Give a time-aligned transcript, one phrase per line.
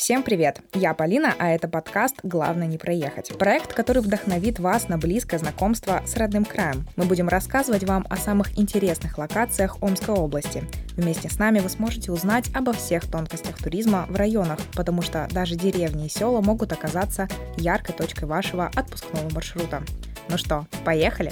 [0.00, 0.62] Всем привет!
[0.72, 3.36] Я Полина, а это подкаст «Главное не проехать».
[3.36, 6.86] Проект, который вдохновит вас на близкое знакомство с родным краем.
[6.96, 10.64] Мы будем рассказывать вам о самых интересных локациях Омской области.
[10.96, 15.54] Вместе с нами вы сможете узнать обо всех тонкостях туризма в районах, потому что даже
[15.54, 19.82] деревни и села могут оказаться яркой точкой вашего отпускного маршрута.
[20.30, 21.30] Ну что, поехали?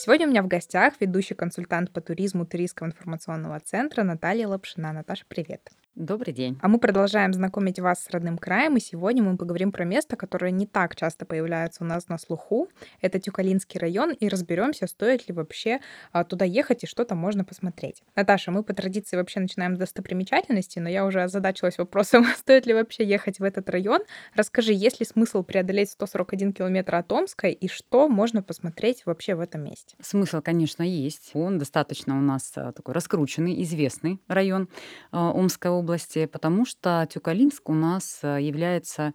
[0.00, 4.92] Сегодня у меня в гостях ведущий консультант по туризму Туристского информационного центра Наталья Лапшина.
[4.92, 5.72] Наташа, привет.
[5.98, 6.56] Добрый день.
[6.62, 10.52] А мы продолжаем знакомить вас с родным краем, и сегодня мы поговорим про место, которое
[10.52, 12.68] не так часто появляется у нас на слуху.
[13.00, 15.80] Это Тюкалинский район, и разберемся, стоит ли вообще
[16.12, 18.04] а, туда ехать и что там можно посмотреть.
[18.14, 22.74] Наташа, мы по традиции вообще начинаем с достопримечательностей, но я уже озадачилась вопросом, стоит ли
[22.74, 24.02] вообще ехать в этот район.
[24.36, 29.40] Расскажи, есть ли смысл преодолеть 141 километр от Омска, и что можно посмотреть вообще в
[29.40, 29.96] этом месте?
[30.00, 31.32] Смысл, конечно, есть.
[31.34, 34.68] Он достаточно у нас а, такой раскрученный, известный район
[35.10, 39.12] а, Омской области области, потому что Тюкалинск у нас э, является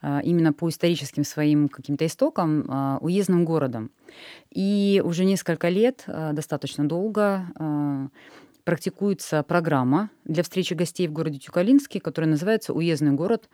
[0.00, 3.90] э, именно по историческим своим каким-то истокам э, уездным городом.
[4.50, 8.10] И уже несколько лет, достаточно долго,
[8.64, 13.48] практикуется программа для встречи гостей в городе Тюкалинске, которая называется «Уездный город»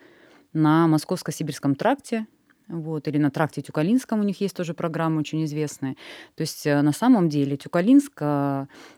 [0.53, 2.27] на Московско-Сибирском тракте,
[2.67, 5.95] вот, или на тракте Тюкалинском у них есть тоже программа очень известная.
[6.35, 8.19] То есть на самом деле Тюкалинск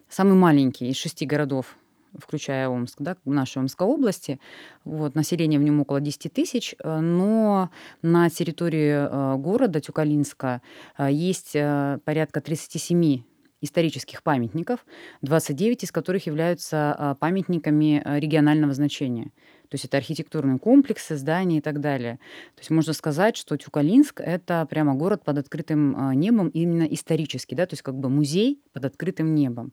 [0.10, 1.78] самый маленький из шести городов
[2.18, 4.40] включая Омск, да, нашей Омской области.
[4.84, 7.70] Вот, население в нем около 10 тысяч, э, но
[8.02, 10.62] на территории э, города Тюкалинска
[10.98, 13.24] э, есть порядка 37
[13.62, 14.86] исторических памятников,
[15.22, 19.32] 29 из которых являются памятниками регионального значения.
[19.70, 22.20] То есть это архитектурные комплексы, здания и так далее.
[22.56, 27.66] То есть можно сказать, что Тюкалинск— это прямо город под открытым небом, именно исторический, да,
[27.66, 29.72] то есть как бы музей под открытым небом.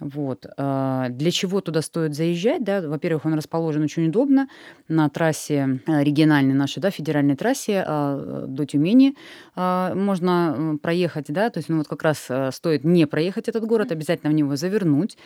[0.00, 0.46] Вот.
[0.56, 2.64] А, для чего туда стоит заезжать?
[2.64, 2.80] Да?
[2.80, 4.48] Во-первых, он расположен очень удобно
[4.88, 9.16] на трассе э, региональной нашей, да, федеральной трассе а, до Тюмени
[9.54, 13.64] а, можно проехать, да, то есть ну вот как раз э, стоит не проехать этот
[13.64, 15.16] город, обязательно в него завернуть,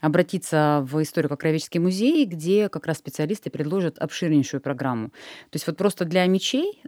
[0.00, 5.08] обратиться в историко-краеведческий музей, где как раз специалисты предложат обширнейшую программу.
[5.08, 6.82] То есть вот просто для мечей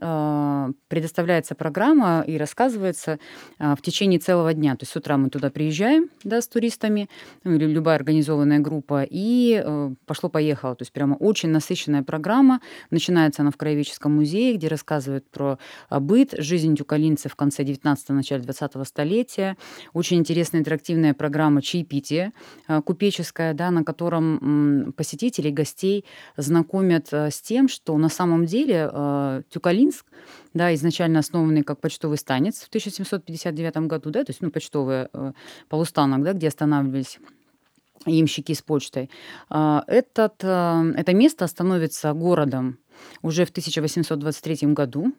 [0.88, 3.18] предоставляется программа и рассказывается
[3.58, 4.72] в течение целого дня.
[4.72, 7.08] То есть с утра мы туда приезжаем, да, с туристами,
[7.44, 10.74] или любая организованная группа, и э, пошло-поехало.
[10.74, 12.60] То есть прямо очень насыщенная программа.
[12.90, 15.58] Начинается она в Краеведческом музее, где рассказывают про
[15.90, 19.56] э, быт, жизнь тюкалинцев в конце 19-го, начале 20-го столетия.
[19.92, 22.32] Очень интересная интерактивная программа чаепития
[22.68, 26.04] э, купеческая, да, на котором посетителей, гостей
[26.36, 30.06] знакомят э, с тем, что на самом деле э, Тюкалинск
[30.54, 35.32] да, изначально основанный как почтовый станец в 1759 году, да, то есть ну, почтовый э,
[35.68, 37.15] полустанок, да, где останавливались
[38.04, 39.10] ямщики с почтой.
[39.50, 42.78] Э, этот, э, это место становится городом
[43.22, 45.12] уже в 1823 году,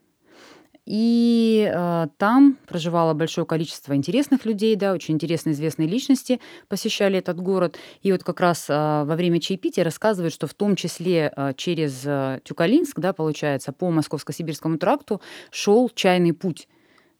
[0.87, 6.39] и э, там проживало большое количество интересных людей, да, очень интересные известные личности
[6.69, 7.77] посещали этот город.
[8.03, 12.03] И вот как раз э, во время чаепития рассказывают, что в том числе э, через
[12.05, 15.21] э, Тюкалинск, да, получается, по Московско-Сибирскому тракту
[15.51, 16.69] шел чайный путь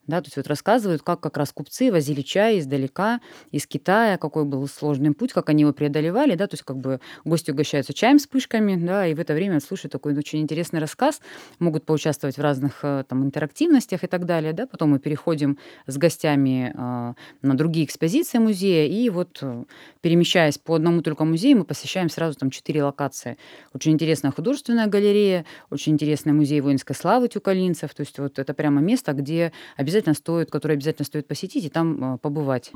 [0.08, 3.20] да, то есть вот рассказывают, как как раз купцы возили чай издалека,
[3.52, 7.00] из Китая, какой был сложный путь, как они его преодолевали, да, то есть как бы
[7.26, 11.22] гости угощаются чаем с пышками, да, и в это время слушают такой очень интересный рассказ,
[11.60, 15.98] могут поучаствовать в разных э, там интерактивностях и так далее, да, потом мы переходим с
[15.98, 19.66] гостями э, на другие экспозиции музея, и вот э,
[20.02, 23.38] перемещаясь по одному только музею, мы посещаем сразу там четыре локации.
[23.74, 28.82] Очень интересная художественная галерея, очень интересный музей воинской славы тюкалинцев, то есть вот это прямо
[28.82, 32.72] место, где обязательно обязательно стоит, который обязательно стоит посетить и там э, побывать.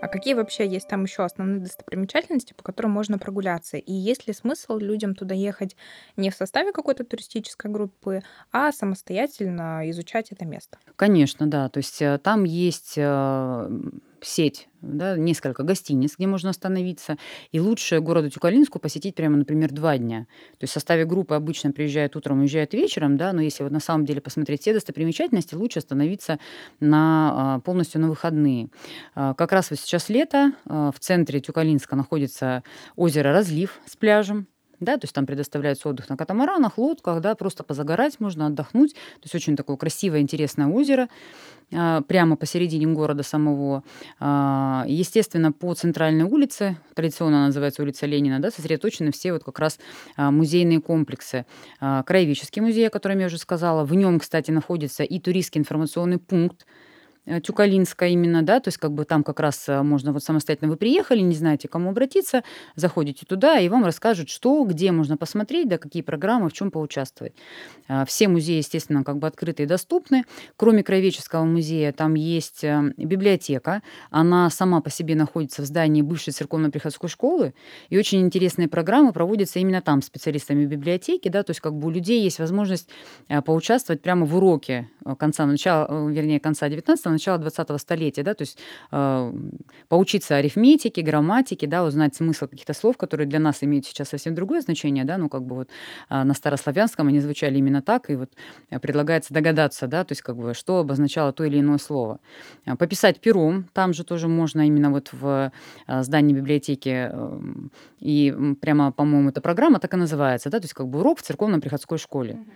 [0.00, 3.76] А какие вообще есть там еще основные достопримечательности, по которым можно прогуляться?
[3.76, 5.76] И есть ли смысл людям туда ехать
[6.16, 10.78] не в составе какой-то туристической группы, а самостоятельно изучать это место?
[10.96, 11.68] Конечно, да.
[11.68, 13.68] То есть э, там есть э,
[14.22, 17.16] сеть, да, несколько гостиниц, где можно остановиться.
[17.50, 20.26] И лучше городу Тюкалинску посетить прямо, например, два дня.
[20.52, 23.80] То есть в составе группы обычно приезжают утром, уезжают вечером, да, но если вот на
[23.80, 26.38] самом деле посмотреть все достопримечательности, лучше остановиться
[26.80, 28.68] на, а, полностью на выходные.
[29.14, 32.62] А, как раз вот сейчас лето, а, в центре Тюкалинска находится
[32.96, 34.46] озеро Разлив с пляжем,
[34.84, 38.94] да, то есть там предоставляется отдых на катамаранах, лодках, да, просто позагорать можно, отдохнуть.
[38.94, 41.08] То есть очень такое красивое, интересное озеро
[41.72, 43.84] а, прямо посередине города самого.
[44.20, 49.78] А, естественно, по центральной улице, традиционно называется улица Ленина, да, сосредоточены все вот как раз
[50.16, 51.46] а, музейные комплексы.
[51.80, 56.66] Краеведческий музей, о котором я уже сказала, в нем, кстати, находится и туристский информационный пункт,
[57.24, 60.70] Э, Тюкалинская именно, да, то есть как бы там как раз э, можно вот самостоятельно
[60.70, 62.42] вы приехали, не знаете, к кому обратиться,
[62.74, 67.34] заходите туда, и вам расскажут, что, где можно посмотреть, да, какие программы, в чем поучаствовать.
[67.86, 70.24] А, все музеи, естественно, как бы открыты и доступны.
[70.56, 73.82] Кроме Краеведческого музея, там есть э, библиотека.
[74.10, 77.54] Она сама по себе находится в здании бывшей церковно-приходской школы,
[77.88, 81.90] и очень интересные программы проводятся именно там специалистами библиотеки, да, то есть как бы у
[81.90, 82.88] людей есть возможность
[83.44, 84.88] поучаствовать прямо в уроке
[85.18, 88.58] конца начала, вернее, конца 19 начала 20-го столетия, да, то есть
[88.90, 89.32] э,
[89.88, 94.60] поучиться арифметике, грамматике, да, узнать смысл каких-то слов, которые для нас имеют сейчас совсем другое
[94.60, 95.68] значение, да, ну как бы вот
[96.10, 98.30] э, на старославянском они звучали именно так, и вот
[98.80, 102.20] предлагается догадаться, да, то есть как бы что обозначало то или иное слово.
[102.78, 105.52] Пописать пером, там же тоже можно именно вот в
[106.00, 107.40] здании библиотеки, э,
[108.00, 111.22] и прямо, по-моему, эта программа так и называется, да, то есть как бы урок в
[111.22, 112.34] церковно-приходской школе.
[112.34, 112.52] Mm-hmm.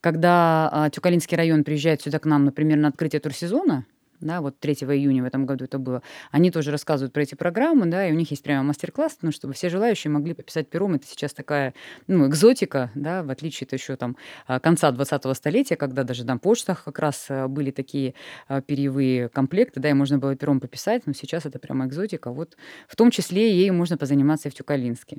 [0.00, 3.84] Когда а, Тюкалинский район приезжает сюда к нам, например, на открытие турсезона,
[4.20, 7.86] да, вот 3 июня в этом году это было, они тоже рассказывают про эти программы,
[7.86, 10.94] да, и у них есть прямо мастер-класс, ну, чтобы все желающие могли пописать пером.
[10.94, 11.74] Это сейчас такая,
[12.06, 16.38] ну, экзотика, да, в отличие от еще там а, конца 20-го столетия, когда даже на
[16.38, 18.14] почтах как раз а, были такие
[18.48, 22.30] а, перьевые комплекты, да, и можно было пером пописать, но сейчас это прямо экзотика.
[22.30, 22.56] Вот
[22.88, 25.18] в том числе ею можно позаниматься и в Тюкалинске.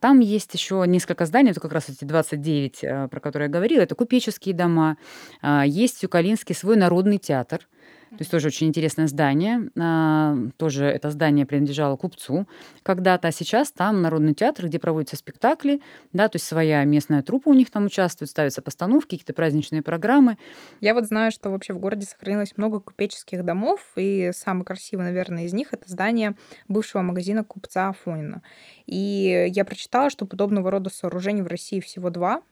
[0.00, 3.94] Там есть еще несколько зданий, это как раз эти 29, про которые я говорила, это
[3.94, 4.96] купеческие дома,
[5.64, 7.66] есть в Тюкалинске свой народный театр,
[8.16, 9.70] то есть тоже очень интересное здание.
[9.78, 12.46] А, тоже это здание принадлежало купцу
[12.82, 15.80] когда-то, а сейчас там Народный театр, где проводятся спектакли,
[16.12, 20.38] да, то есть своя местная труппа у них там участвует, ставятся постановки, какие-то праздничные программы.
[20.80, 25.44] Я вот знаю, что вообще в городе сохранилось много купеческих домов, и самый красивый, наверное,
[25.44, 26.34] из них это здание
[26.68, 28.42] бывшего магазина купца Афонина.
[28.86, 32.42] И я прочитала, что подобного рода сооружений в России всего два.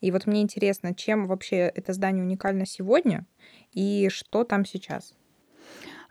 [0.00, 3.24] И вот мне интересно, чем вообще это здание уникально сегодня,
[3.72, 5.14] и что там сейчас?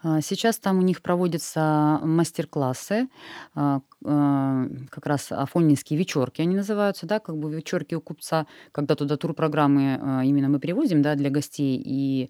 [0.03, 3.07] А, сейчас там у них проводятся мастер-классы,
[3.53, 8.95] а, а, как раз афонинские вечерки они называются, да, как бы вечерки у купца, когда
[8.95, 12.29] туда турпрограммы именно мы привозим, да, для гостей и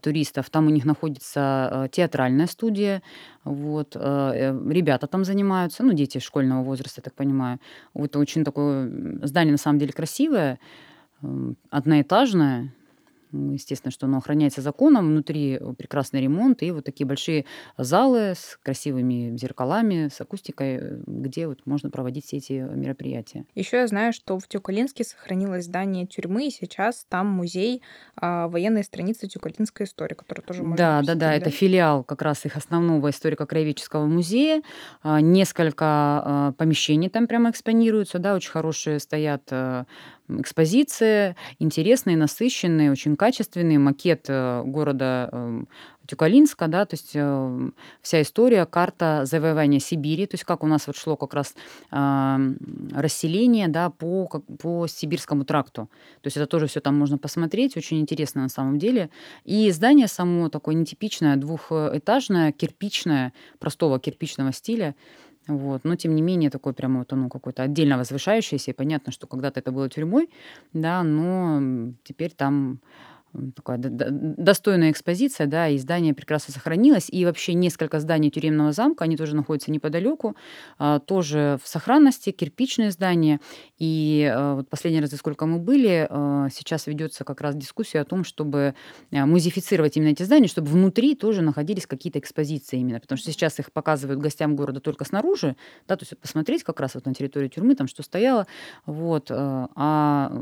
[0.00, 0.50] туристов.
[0.50, 3.02] Там у них находится театральная студия,
[3.44, 7.60] вот, э, ребята там занимаются, ну, дети школьного возраста, я так понимаю.
[7.94, 8.90] Вот очень такое
[9.22, 10.58] здание на самом деле красивое,
[11.70, 12.72] одноэтажное,
[13.32, 15.08] ну, естественно, что оно охраняется законом.
[15.08, 17.46] Внутри прекрасный ремонт и вот такие большие
[17.76, 23.44] залы с красивыми зеркалами, с акустикой, где вот можно проводить все эти мероприятия.
[23.54, 27.82] Еще я знаю, что в Тюкалинске сохранилось здание тюрьмы, и сейчас там музей
[28.16, 32.22] а, военной страницы Тюкалинской истории, который тоже можно Да, посетить, да, да, это филиал как
[32.22, 34.62] раз их основного историко-краеведческого музея.
[35.02, 39.86] А, несколько а, помещений там прямо экспонируются, да, очень хорошие стоят а,
[40.40, 45.68] экспозиция, интересные, насыщенные, очень качественные, макет э, города эм,
[46.06, 47.70] Тюкалинска, да, то есть э,
[48.02, 51.54] вся история, карта завоевания Сибири, то есть как у нас вот шло как раз
[51.90, 52.54] э,
[52.92, 55.88] расселение, да, по, по Сибирскому тракту.
[56.20, 59.10] То есть это тоже все там можно посмотреть, очень интересно на самом деле.
[59.44, 64.94] И здание само такое нетипичное, двухэтажное, кирпичное, простого кирпичного стиля,
[65.48, 65.84] вот.
[65.84, 68.70] Но, тем не менее, такой прямо вот оно какое-то отдельно возвышающееся.
[68.70, 70.30] И понятно, что когда-то это было тюрьмой,
[70.72, 72.80] да, но теперь там
[73.54, 77.08] такая достойная экспозиция, да, и здание прекрасно сохранилось.
[77.10, 80.36] И вообще несколько зданий тюремного замка, они тоже находятся неподалеку,
[80.78, 83.40] а, тоже в сохранности, кирпичные здания.
[83.78, 88.04] И а, вот последний раз, сколько мы были, а, сейчас ведется как раз дискуссия о
[88.04, 88.74] том, чтобы
[89.10, 93.72] музифицировать именно эти здания, чтобы внутри тоже находились какие-то экспозиции именно, потому что сейчас их
[93.72, 95.56] показывают гостям города только снаружи,
[95.88, 98.46] да, то есть вот посмотреть как раз вот на территории тюрьмы, там что стояло,
[98.86, 100.32] вот, а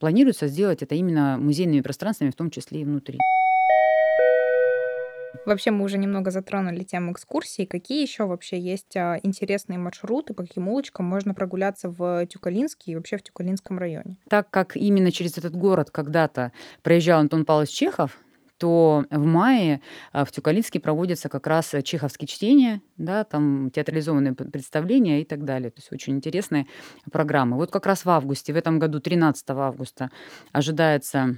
[0.00, 3.18] планируется сделать это именно музейными пространствами, в том числе и внутри.
[5.44, 7.66] Вообще мы уже немного затронули тему экскурсий.
[7.66, 12.94] Какие еще вообще есть а, интересные маршруты, по каким улочкам можно прогуляться в Тюкалинске и
[12.96, 14.16] вообще в Тюкалинском районе?
[14.28, 18.18] Так как именно через этот город когда-то проезжал Антон Павлович Чехов,
[18.58, 19.80] то в мае
[20.12, 25.70] а, в Тюкалинске проводятся как раз чеховские чтения, да, там театрализованные представления и так далее.
[25.70, 26.66] То есть очень интересные
[27.10, 27.56] программы.
[27.56, 30.10] Вот как раз в августе, в этом году, 13 августа,
[30.52, 31.36] ожидается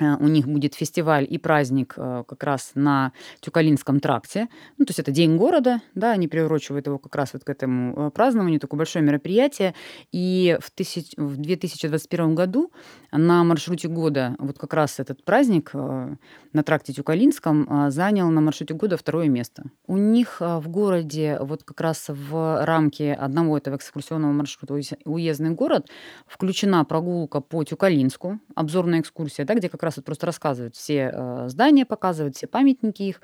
[0.00, 4.48] у них будет фестиваль и праздник э, как раз на Тюкалинском тракте.
[4.76, 8.08] Ну, то есть это День города, да, они приурочивают его как раз вот к этому
[8.08, 9.74] э, празднованию, такое большое мероприятие.
[10.10, 11.12] И в, тысяч...
[11.16, 12.72] в 2021 году
[13.12, 18.96] на маршруте года вот как раз этот праздник на тракте Тюкалинском занял на маршруте года
[18.96, 19.64] второе место.
[19.86, 24.74] У них в городе вот как раз в рамке одного этого экскурсионного маршрута
[25.04, 25.88] «Уездный город»
[26.26, 31.48] включена прогулка по Тюкалинску, обзорная экскурсия, да, где как раз вот просто рассказывают все э,
[31.48, 33.20] здания, показывают все памятники их.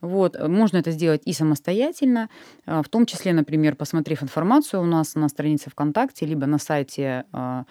[0.00, 0.36] Вот.
[0.48, 2.28] Можно это сделать и самостоятельно,
[2.66, 7.24] э, в том числе, например, посмотрев информацию у нас на странице ВКонтакте, либо на сайте
[7.32, 7.64] э,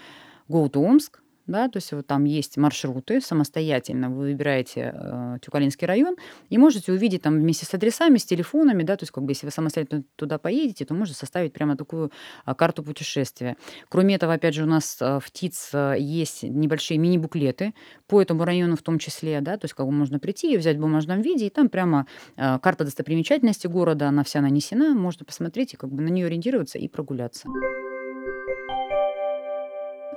[0.50, 5.88] Go to Omsk, да, то есть вот там есть маршруты самостоятельно, вы выбираете э, Тюкалинский
[5.88, 6.16] район
[6.50, 9.46] и можете увидеть там вместе с адресами, с телефонами, да, то есть как бы если
[9.46, 12.12] вы самостоятельно туда поедете, то можно составить прямо такую
[12.46, 13.58] э, карту путешествия.
[13.90, 17.74] Кроме этого, опять же, у нас э, в ТИЦ э, есть небольшие мини-буклеты
[18.08, 20.78] по этому району в том числе, да, то есть как бы можно прийти и взять
[20.78, 22.08] в бумажном виде, и там прямо
[22.38, 26.78] э, карта достопримечательности города, она вся нанесена, можно посмотреть и как бы на нее ориентироваться
[26.78, 27.48] и прогуляться.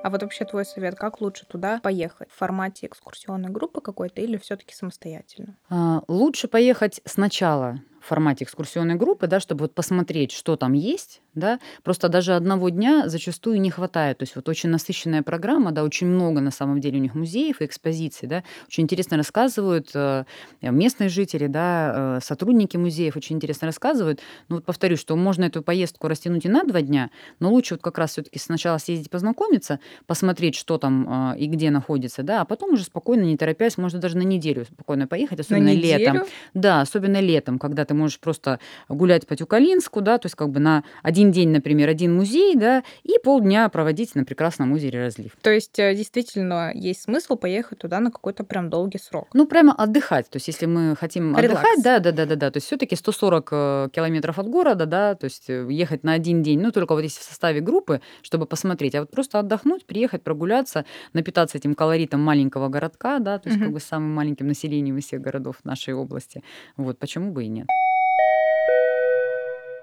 [0.05, 2.29] А вот вообще твой совет, как лучше туда поехать?
[2.31, 5.57] В формате экскурсионной группы какой-то или все-таки самостоятельно?
[5.71, 11.23] А, лучше поехать сначала в формате экскурсионной группы, да, чтобы вот посмотреть, что там есть,
[11.35, 14.19] да, просто даже одного дня зачастую не хватает.
[14.19, 17.63] То есть вот очень насыщенная программа, да, очень много на самом деле у них музеев
[17.63, 20.25] и экспозиций, да, очень интересно рассказывают э,
[20.61, 24.21] местные жители, да, э, сотрудники музеев очень интересно рассказывают.
[24.49, 27.83] Ну вот повторю, что можно эту поездку растянуть и на два дня, но лучше вот
[27.83, 32.45] как раз все-таки сначала съездить познакомиться, посмотреть, что там э, и где находится, да, а
[32.45, 36.25] потом уже спокойно, не торопясь, можно даже на неделю спокойно поехать, особенно летом.
[36.53, 40.61] Да, особенно летом, когда ты можешь просто гулять по Тюкалинску, да, то есть как бы
[40.61, 45.33] на один один день, например, один музей, да, и полдня проводить на прекрасном озере Разлив.
[45.41, 49.29] То есть э, действительно есть смысл поехать туда на какой-то прям долгий срок?
[49.33, 50.29] Ну, прямо отдыхать.
[50.29, 51.61] То есть если мы хотим Релакс.
[51.61, 55.15] отдыхать, да, да, да, да, да, то есть все-таки 140 э, километров от города, да,
[55.15, 58.47] то есть э, ехать на один день, ну, только вот если в составе группы, чтобы
[58.47, 63.59] посмотреть, а вот просто отдохнуть, приехать, прогуляться, напитаться этим колоритом маленького городка, да, то есть
[63.59, 63.67] угу.
[63.67, 66.43] как бы самым маленьким населением из всех городов нашей области.
[66.77, 67.67] Вот, почему бы и нет.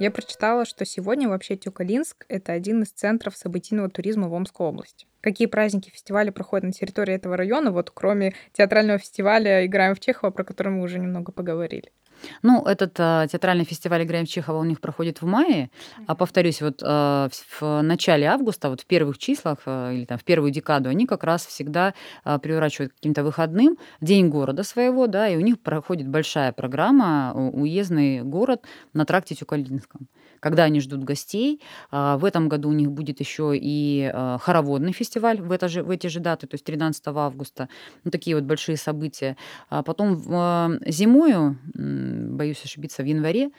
[0.02, 5.06] Я прочитала, что сегодня вообще Тюкалинск— это один из центров событийного туризма в Омской области.
[5.22, 10.32] Какие праздники, фестивали проходят на территории этого района, вот кроме театрального фестиваля «Играем в Чехова»,
[10.32, 11.92] про который мы уже немного поговорили?
[12.44, 15.70] Ну, этот э, театральный фестиваль «Играем в Чехова» у них проходит в мае,
[16.08, 20.24] а повторюсь, вот э, в начале августа, вот в первых числах э, или там в
[20.24, 21.94] первую декаду, они как раз всегда
[22.26, 23.78] э, приурачивают каким-то выходным.
[24.02, 28.64] День города своего, да, и у них проходит большая программа «Уездный город»
[28.94, 30.08] на тракте Тюкалинском
[30.42, 31.62] когда они ждут гостей.
[31.92, 35.84] А, в этом году у них будет еще и а, хороводный фестиваль в, это же,
[35.84, 37.70] в эти же даты, то есть 13 августа.
[38.04, 39.38] Ну, такие вот большие события.
[39.70, 40.18] А потом
[40.86, 43.52] зимою, боюсь ошибиться, в январе,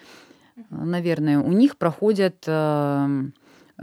[0.71, 2.45] наверное, у них проходят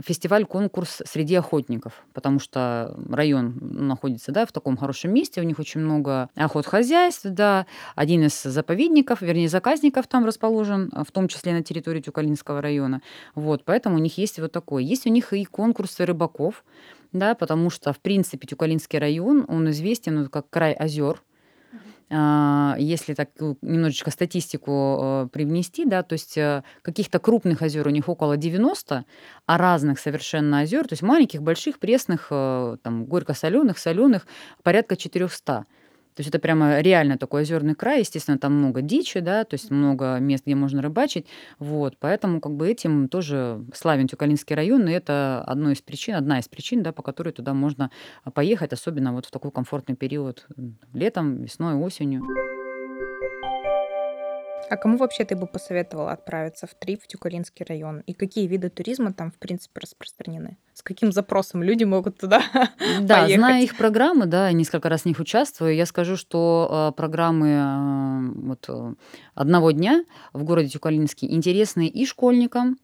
[0.02, 5.80] фестиваль-конкурс среди охотников, потому что район находится да, в таком хорошем месте, у них очень
[5.80, 7.66] много охотхозяйств, да,
[7.96, 13.02] один из заповедников, вернее, заказников там расположен, в том числе на территории Тюкалинского района.
[13.34, 14.82] Вот, поэтому у них есть вот такое.
[14.82, 16.64] Есть у них и конкурсы рыбаков,
[17.12, 21.22] да, потому что, в принципе, Тюкалинский район, он известен как край озер,
[22.12, 27.90] если так э, немножечко статистику э, привнести, да, то есть э, каких-то крупных озер у
[27.90, 29.04] них около 90,
[29.46, 34.26] а разных совершенно озер, то есть маленьких, больших, пресных, там, горько-соленых, соленых
[34.62, 35.66] порядка 400.
[36.20, 39.70] То есть это прямо реально такой озерный край, естественно, там много дичи, да, то есть
[39.70, 41.26] много мест, где можно рыбачить,
[41.58, 46.38] вот, поэтому как бы этим тоже славен Тюкалинский район, и это одно из причин, одна
[46.38, 47.90] из причин, да, по которой туда можно
[48.34, 50.46] поехать, особенно вот в такой комфортный период
[50.92, 52.22] летом, весной, осенью.
[54.68, 58.00] А кому вообще ты бы посоветовала отправиться в трип в Тюкалинский район?
[58.06, 60.58] И какие виды туризма там, в принципе, распространены?
[60.74, 62.42] С каким запросом люди могут туда
[63.00, 63.36] Да, поехать?
[63.36, 68.40] зная их программы, да, несколько раз в них участвую, я скажу, что э, программы э,
[68.46, 68.94] вот, э,
[69.34, 72.78] одного дня в городе Тюкалинске интересны и школьникам,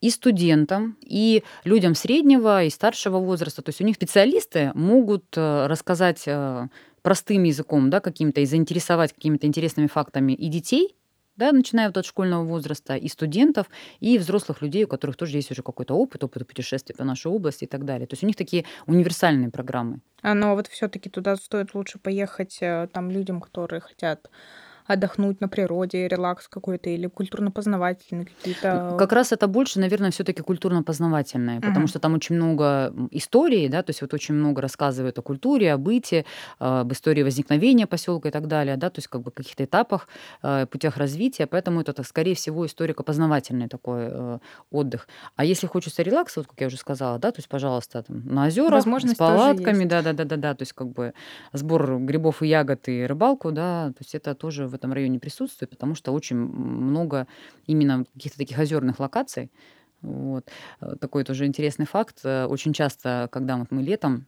[0.00, 3.62] и студентам, и людям среднего и старшего возраста.
[3.62, 6.26] То есть у них специалисты могут рассказать
[7.02, 10.94] простым языком, да, каким-то и заинтересовать какими-то интересными фактами и детей,
[11.40, 13.66] да, начиная вот от школьного возраста, и студентов,
[13.98, 17.64] и взрослых людей, у которых тоже есть уже какой-то опыт, опыт путешествий по нашей области
[17.64, 18.06] и так далее.
[18.06, 20.00] То есть у них такие универсальные программы.
[20.22, 24.30] А, но вот все-таки туда стоит лучше поехать э, там людям, которые хотят
[24.92, 28.96] отдохнуть на природе, релакс какой-то или культурно-познавательные какие-то?
[28.98, 33.82] Как раз это больше, наверное, все таки культурно-познавательное, потому что там очень много истории, да,
[33.82, 36.24] то есть вот очень много рассказывают о культуре, о быте,
[36.58, 40.08] об истории возникновения поселка и так далее, да, то есть как бы каких-то этапах,
[40.42, 44.38] э, путях развития, поэтому это, скорее всего, историко-познавательный такой э,
[44.70, 45.08] отдых.
[45.36, 48.46] А если хочется релакса, вот как я уже сказала, да, то есть, пожалуйста, там, на
[48.46, 51.12] озерах, с палатками, да-да-да-да-да, то есть как бы
[51.52, 55.70] сбор грибов и ягод и рыбалку, да, то есть это тоже в этом районе присутствует,
[55.70, 57.26] потому что очень много
[57.66, 59.50] именно каких-то таких озерных локаций.
[60.02, 60.48] Вот.
[60.80, 62.24] Э, такой тоже интересный факт.
[62.24, 64.26] Очень часто, когда вот мы летом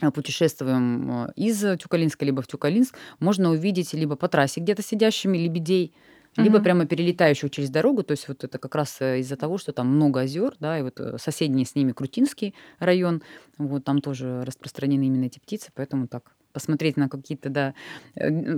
[0.00, 5.36] Э, путешествуем э, из Тюкалинска либо в Тюкалинск, можно увидеть либо по трассе где-то сидящими
[5.36, 5.92] лебедей,
[6.36, 8.04] либо прямо перелетающих через дорогу.
[8.04, 10.82] То есть вот это как раз э, из-за того, что там много озер, да, и
[10.82, 13.22] вот соседний с ними Крутинский район,
[13.56, 17.74] вот там тоже распространены именно эти птицы, поэтому так посмотреть на какие-то, да,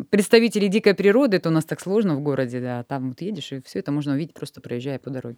[0.09, 3.61] представителей дикой природы, это у нас так сложно в городе, да, там вот едешь, и
[3.61, 5.37] все это можно увидеть, просто проезжая по дороге.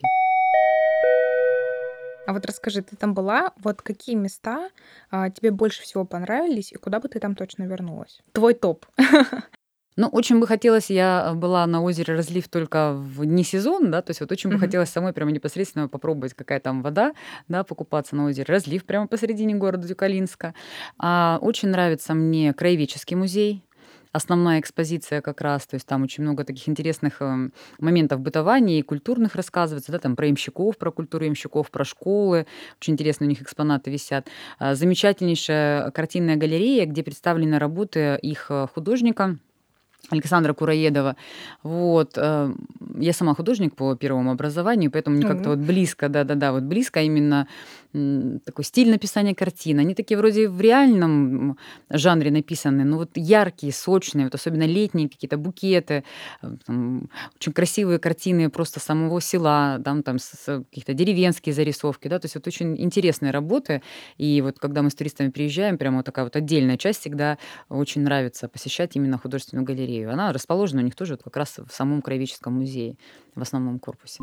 [2.25, 4.71] А вот расскажи, ты там была, вот какие места
[5.11, 8.21] а, тебе больше всего понравились и куда бы ты там точно вернулась?
[8.33, 8.87] Твой топ.
[9.97, 14.11] Ну, очень бы хотелось, я была на озере Разлив только в не сезон, да, то
[14.11, 17.13] есть вот очень бы хотелось самой прямо непосредственно попробовать, какая там вода,
[17.49, 18.47] да, покупаться на озере.
[18.49, 20.55] Разлив прямо посередине города Дюкалинска.
[20.99, 23.65] А, очень нравится мне Краеведческий музей,
[24.13, 28.83] основная экспозиция как раз, то есть там очень много таких интересных эм, моментов бытования и
[28.83, 32.47] культурных рассказывается, да, там про имщиков, про культуру имщиков, про школы,
[32.81, 34.29] очень интересные у них экспонаты висят.
[34.59, 39.39] А, замечательнейшая картинная галерея, где представлены работы их э, художника,
[40.11, 41.17] Александра Кураедова.
[41.63, 42.13] Вот.
[42.17, 42.53] Э,
[42.99, 47.47] я сама художник по первому образованию, поэтому мне как-то вот близко, да-да-да, вот близко именно
[47.93, 49.79] такой стиль написания картин.
[49.79, 51.59] Они такие вроде в реальном
[51.91, 56.05] жанре написаны, но вот яркие, сочные, вот особенно летние какие-то букеты,
[56.43, 60.17] э, там, очень красивые картины просто самого села, там, там
[60.47, 63.83] какие-то деревенские зарисовки, да, то есть вот очень интересные работы.
[64.17, 67.37] И вот когда мы с туристами приезжаем, прямо вот такая вот отдельная часть всегда
[67.69, 69.92] очень нравится посещать именно художественную галерею.
[70.01, 72.97] Она расположена у них тоже как раз в самом Краеведческом музее,
[73.35, 74.23] в основном корпусе.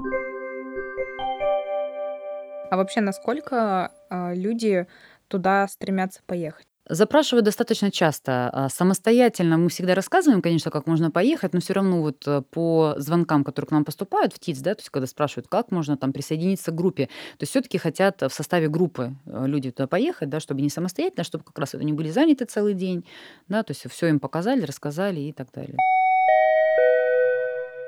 [2.72, 4.88] А вообще, насколько а, люди
[5.28, 6.69] туда стремятся поехать?
[6.92, 8.50] Запрашивают достаточно часто.
[8.52, 12.96] А, самостоятельно мы всегда рассказываем, конечно, как можно поехать, но все равно вот э, по
[12.98, 16.12] звонкам, которые к нам поступают в ТИЦ, да, то есть когда спрашивают, как можно там
[16.12, 20.40] присоединиться к группе, то есть все-таки хотят в составе группы э, люди туда поехать, да,
[20.40, 23.06] чтобы не самостоятельно, чтобы как раз они были заняты целый день,
[23.50, 25.78] да, то есть все им показали, рассказали и так далее.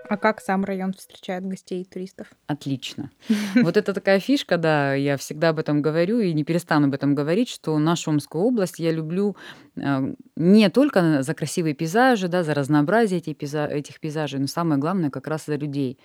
[0.09, 2.27] А как сам район встречает гостей и туристов?
[2.47, 3.11] Отлично.
[3.55, 7.15] Вот это такая фишка, да, я всегда об этом говорю и не перестану об этом
[7.15, 9.35] говорить, что нашу Омскую область я люблю
[9.75, 15.27] э, не только за красивые пейзажи, да, за разнообразие этих пейзажей, но самое главное как
[15.27, 15.97] раз за людей.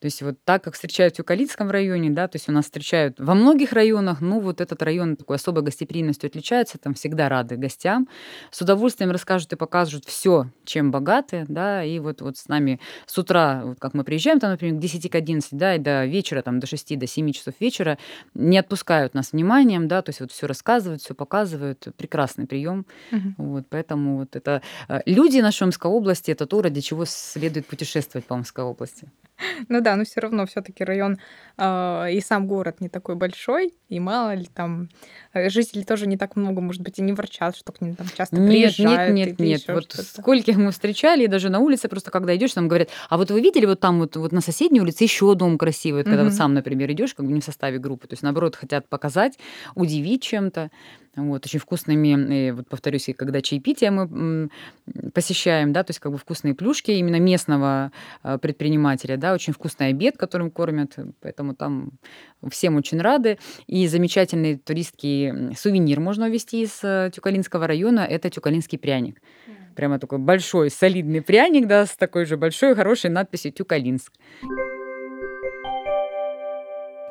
[0.00, 3.20] То есть вот так, как встречают в Юкалитском районе, да, то есть у нас встречают
[3.20, 8.08] во многих районах, ну вот этот район такой особой гостеприимностью отличается, там всегда рады гостям,
[8.50, 13.18] с удовольствием расскажут и покажут все, чем богаты, да, и вот, вот с нами с
[13.18, 16.40] утра, вот как мы приезжаем, там, например, к 10 к 11, да, и до вечера,
[16.40, 17.98] там, до 6, до 7 часов вечера,
[18.32, 23.34] не отпускают нас вниманием, да, то есть вот все рассказывают, все показывают, прекрасный прием, угу.
[23.36, 28.24] вот, поэтому вот это э, люди нашей Омской области, это то, ради чего следует путешествовать
[28.24, 29.06] по Омской области.
[29.68, 31.18] Ну да, но все равно все-таки район
[31.56, 34.88] э, и сам город не такой большой, и мало ли там
[35.32, 38.06] э, жителей тоже не так много, может быть, и не ворчат, что к ним там
[38.16, 39.14] часто нет, приезжают.
[39.14, 39.68] Нет, нет, нет.
[39.68, 43.30] Вот скольких мы встречали, и даже на улице просто когда идешь, там говорят, а вот
[43.30, 46.24] вы видели вот там вот, вот на соседней улице еще дом красивый, когда mm-hmm.
[46.24, 49.38] вот сам, например, идешь, как бы не в составе группы, то есть наоборот хотят показать,
[49.74, 50.70] удивить чем-то.
[51.16, 54.48] Вот, очень вкусными, и вот повторюсь, и когда чаепитие мы
[55.12, 57.90] посещаем, да, то есть как бы вкусные плюшки именно местного
[58.22, 61.92] а, предпринимателя, да, очень вкусный обед, которым кормят, поэтому там
[62.48, 63.38] всем очень рады.
[63.66, 69.20] И замечательный туристский сувенир можно увезти из э, Тюкалинского района, это тюкалинский пряник.
[69.74, 74.12] Прямо такой большой, солидный пряник, да, с такой же большой, хорошей надписью «Тюкалинск».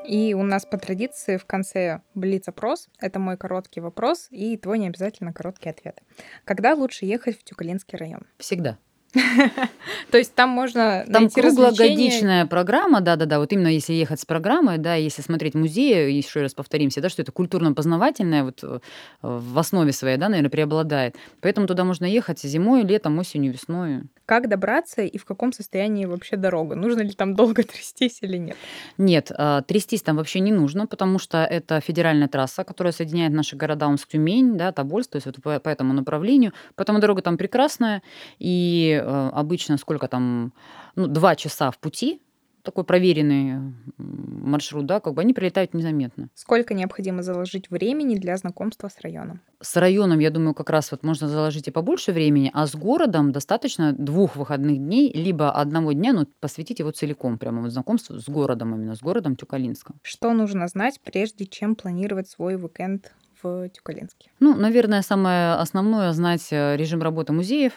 [0.06, 2.90] И у нас по традиции в конце блиц-опрос.
[3.00, 6.02] Это мой короткий вопрос и твой не обязательно короткий ответ.
[6.46, 8.26] Когда лучше ехать в Тюкалинский район?
[8.38, 8.78] Всегда.
[10.12, 14.78] То есть там можно там найти круглогодичная программа, да-да-да, вот именно если ехать с программой,
[14.78, 18.80] да, если смотреть музеи, еще раз повторимся, да, что это культурно-познавательное вот э,
[19.22, 21.16] в основе своей, да, наверное, преобладает.
[21.42, 24.04] Поэтому туда можно ехать зимой, летом, осенью, весной.
[24.26, 26.76] Как добраться и в каком состоянии вообще дорога?
[26.76, 28.58] Нужно ли там долго трястись или нет?
[29.00, 33.56] Нет, а, трястись там вообще не нужно, потому что это федеральная трасса, которая соединяет наши
[33.56, 36.54] города Омск-Тюмень, да, Тобольск, то есть вот по, по этому направлению.
[36.76, 38.04] Поэтому дорога там прекрасная,
[38.38, 40.54] и э, обычно сколько там,
[40.96, 42.22] ну, два часа в пути,
[42.64, 46.30] такой проверенный маршрут, да, как бы они прилетают незаметно.
[46.36, 49.42] Сколько необходимо заложить времени для знакомства с районом?
[49.62, 53.32] С районом, я думаю, как раз вот можно заложить и побольше времени, а с городом
[53.32, 58.28] достаточно двух выходных дней, либо одного дня, ну, посвятить его целиком, прямо вот знакомству с
[58.28, 59.96] городом, именно с городом Тюкалинском.
[60.02, 64.32] Что нужно знать, прежде чем планировать свой уикенд в Тюкалинске?
[64.40, 67.74] Ну, наверное, самое основное знать э, режим работы музеев,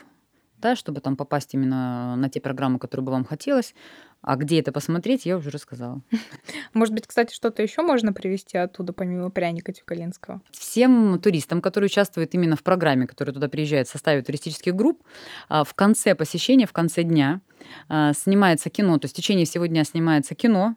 [0.63, 3.75] да, чтобы там попасть именно на те программы, которые бы вам хотелось.
[4.23, 6.01] А где это посмотреть, я уже рассказала.
[6.73, 10.41] Может быть, кстати, что-то еще можно привезти оттуда, помимо пряника Тюкалинского?
[10.53, 15.03] Всем туристам, которые участвуют именно в программе, которые туда приезжают в составе туристических групп,
[15.49, 17.41] а, в конце посещения, в конце дня
[17.89, 20.77] а, снимается кино, то есть в течение всего дня снимается кино,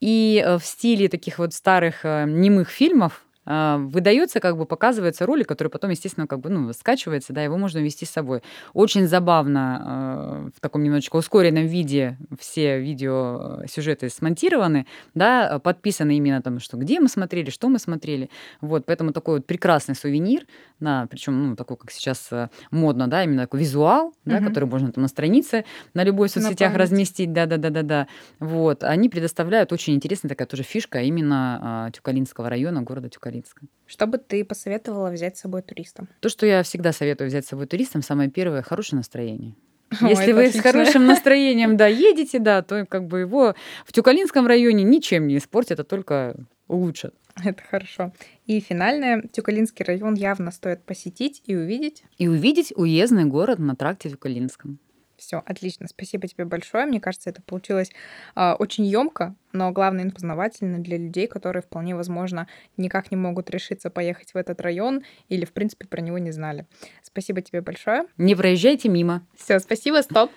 [0.00, 5.48] и э, в стиле таких вот старых э, немых фильмов выдается, как бы показывается ролик,
[5.48, 8.42] который потом, естественно, как бы, ну, скачивается, да, его можно вести с собой.
[8.72, 16.16] Очень забавно э, в таком немножечко ускоренном виде все видео э, сюжеты смонтированы, да, подписаны
[16.16, 18.30] именно там, что где мы смотрели, что мы смотрели.
[18.60, 20.46] Вот, поэтому такой вот прекрасный сувенир,
[20.80, 22.30] да, причем, ну, такой, как сейчас
[22.70, 24.46] модно, да, именно такой визуал, да, угу.
[24.46, 28.06] который можно там на странице на любой соцсетях на разместить, да-да-да-да-да.
[28.38, 33.33] Вот, они предоставляют очень интересная такая тоже фишка именно Тюкалинского района, города Тюкалин.
[33.34, 33.66] Борисовска.
[33.86, 36.08] Что бы ты посоветовала взять с собой туристам?
[36.20, 39.54] То, что я всегда советую взять с собой туристам, самое первое– хорошее настроение.
[40.00, 40.60] Если Ой, вы отлично.
[40.60, 45.36] с хорошим настроением, да, едете, да, то как бы его в Тюкалинском районе ничем не
[45.36, 46.36] испортят, а только
[46.68, 47.14] улучшат.
[47.42, 48.12] Это хорошо.
[48.46, 52.04] И финальное, Тюкалинский район явно стоит посетить и увидеть.
[52.16, 54.78] И увидеть уездный город на тракте Тюкалинском.
[55.16, 55.86] Все, отлично.
[55.88, 56.86] Спасибо тебе большое.
[56.86, 57.90] Мне кажется, это получилось
[58.34, 63.90] э, очень емко, но главное познавательно для людей, которые вполне возможно никак не могут решиться
[63.90, 66.66] поехать в этот район или, в принципе, про него не знали.
[67.02, 68.04] Спасибо тебе большое.
[68.16, 69.26] Не проезжайте мимо.
[69.36, 70.30] Все, спасибо, стоп.